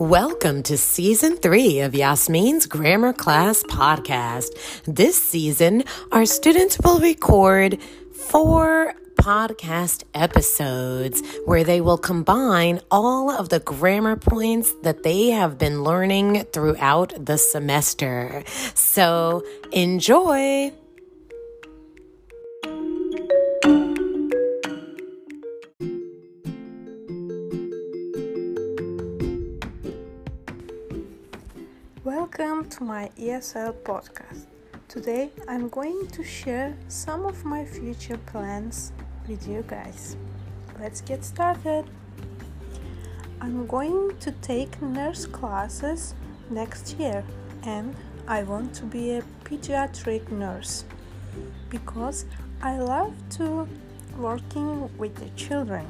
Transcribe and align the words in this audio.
Welcome 0.00 0.62
to 0.62 0.78
season 0.78 1.36
three 1.36 1.80
of 1.80 1.94
Yasmin's 1.94 2.64
Grammar 2.64 3.12
Class 3.12 3.62
podcast. 3.64 4.46
This 4.86 5.22
season, 5.22 5.84
our 6.10 6.24
students 6.24 6.78
will 6.82 6.98
record 7.00 7.78
four 8.14 8.94
podcast 9.16 10.04
episodes 10.14 11.22
where 11.44 11.64
they 11.64 11.82
will 11.82 11.98
combine 11.98 12.80
all 12.90 13.30
of 13.30 13.50
the 13.50 13.60
grammar 13.60 14.16
points 14.16 14.72
that 14.84 15.02
they 15.02 15.32
have 15.32 15.58
been 15.58 15.84
learning 15.84 16.44
throughout 16.44 17.26
the 17.26 17.36
semester. 17.36 18.42
So 18.72 19.44
enjoy! 19.70 20.72
Welcome 32.10 32.68
to 32.70 32.82
my 32.82 33.08
ESL 33.16 33.72
podcast. 33.84 34.46
Today 34.88 35.30
I'm 35.46 35.68
going 35.68 36.08
to 36.08 36.24
share 36.24 36.76
some 36.88 37.24
of 37.24 37.44
my 37.44 37.64
future 37.64 38.18
plans 38.26 38.90
with 39.28 39.46
you 39.46 39.62
guys. 39.68 40.16
Let's 40.80 41.02
get 41.02 41.24
started. 41.24 41.84
I'm 43.40 43.64
going 43.68 44.16
to 44.18 44.32
take 44.42 44.82
nurse 44.82 45.24
classes 45.24 46.14
next 46.50 46.98
year 46.98 47.22
and 47.62 47.94
I 48.26 48.42
want 48.42 48.74
to 48.80 48.86
be 48.86 49.12
a 49.12 49.22
pediatric 49.44 50.32
nurse 50.32 50.82
because 51.68 52.24
I 52.60 52.78
love 52.78 53.14
to 53.36 53.68
working 54.18 54.90
with 54.98 55.14
the 55.14 55.30
children. 55.36 55.86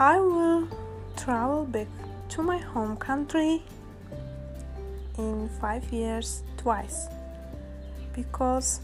I 0.00 0.18
will 0.18 0.66
travel 1.16 1.64
back 1.64 1.86
to 2.28 2.42
my 2.42 2.58
home 2.58 2.96
country 2.96 3.62
in 5.16 5.48
five 5.60 5.90
years 5.92 6.42
twice 6.56 7.08
because 8.12 8.80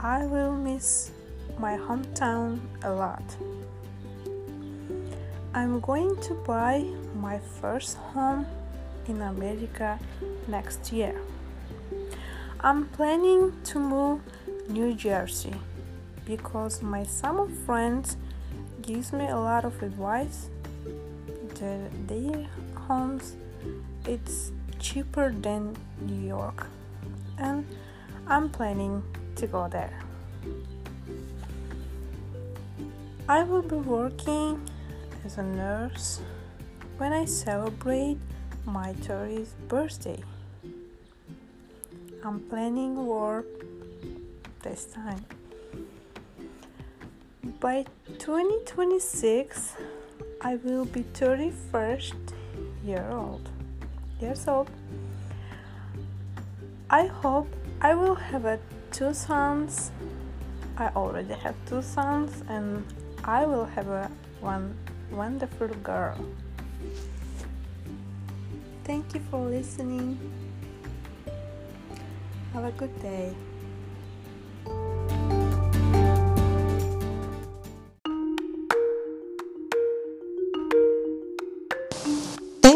I 0.00 0.26
will 0.26 0.52
miss 0.52 1.10
my 1.58 1.76
hometown 1.76 2.60
a 2.82 2.92
lot. 2.92 3.22
I'm 5.54 5.80
going 5.80 6.16
to 6.22 6.34
buy 6.34 6.84
my 7.14 7.38
first 7.38 7.96
home 7.96 8.46
in 9.06 9.22
America 9.22 9.98
next 10.48 10.92
year. 10.92 11.14
I'm 12.60 12.86
planning 12.88 13.52
to 13.64 13.78
move 13.78 14.20
New 14.68 14.94
Jersey 14.94 15.54
because 16.26 16.82
my 16.82 17.04
summer 17.04 17.46
friends 17.66 18.16
gives 18.82 19.12
me 19.12 19.28
a 19.28 19.36
lot 19.36 19.64
of 19.64 19.82
advice. 19.82 20.48
The, 21.54 21.88
their 22.08 22.46
homes 22.74 23.36
it's 24.06 24.52
cheaper 24.78 25.32
than 25.32 25.76
New 26.00 26.26
York 26.26 26.66
and 27.38 27.64
I'm 28.26 28.48
planning 28.50 29.02
to 29.36 29.46
go 29.46 29.68
there. 29.68 29.98
I 33.28 33.42
will 33.42 33.62
be 33.62 33.76
working 33.76 34.60
as 35.24 35.38
a 35.38 35.42
nurse 35.42 36.20
when 36.98 37.12
I 37.12 37.24
celebrate 37.24 38.18
my 38.66 38.92
30th 38.94 39.52
birthday. 39.68 40.22
I'm 42.22 42.40
planning 42.40 43.06
work 43.06 43.46
this 44.62 44.86
time. 44.86 45.24
By 47.60 47.86
2026, 48.18 49.76
I 50.46 50.56
will 50.56 50.84
be 50.84 51.04
31st 51.14 52.34
year 52.84 53.08
old. 53.10 53.48
Years 54.20 54.46
old. 54.46 54.68
I 56.90 57.06
hope 57.06 57.48
I 57.80 57.94
will 57.94 58.14
have 58.14 58.60
two 58.92 59.14
sons. 59.14 59.90
I 60.76 60.88
already 60.88 61.32
have 61.32 61.54
two 61.64 61.80
sons, 61.80 62.44
and 62.46 62.84
I 63.24 63.46
will 63.46 63.64
have 63.64 63.88
a 63.88 64.10
one 64.42 64.76
wonderful 65.10 65.68
girl. 65.82 66.18
Thank 68.84 69.14
you 69.14 69.20
for 69.30 69.48
listening. 69.48 70.18
Have 72.52 72.64
a 72.64 72.72
good 72.72 72.92
day. 73.00 73.34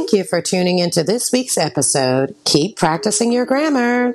Thank 0.08 0.20
you 0.20 0.24
for 0.24 0.40
tuning 0.40 0.78
into 0.78 1.04
this 1.04 1.30
week's 1.32 1.58
episode. 1.58 2.34
Keep 2.44 2.78
practicing 2.78 3.30
your 3.30 3.44
grammar. 3.44 4.14